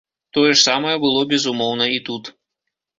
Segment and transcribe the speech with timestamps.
[0.37, 2.37] Тое ж самае было, безумоўна, і тут.